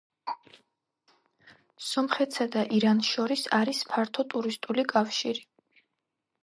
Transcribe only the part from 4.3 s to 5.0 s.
ტურისტული